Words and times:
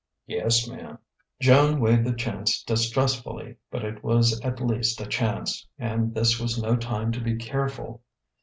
"Yes, 0.25 0.67
ma'm." 0.67 0.97
Joan 1.39 1.79
weighed 1.79 2.03
the 2.05 2.15
chance 2.15 2.63
distrustfully; 2.63 3.57
but 3.69 3.85
it 3.85 4.03
was 4.03 4.41
at 4.41 4.59
least 4.59 4.99
a 4.99 5.05
chance, 5.05 5.67
and 5.77 6.15
this 6.15 6.39
was 6.39 6.59
no 6.59 6.75
time 6.75 7.11
to 7.11 7.21
be 7.21 7.35
careful. 7.35 8.01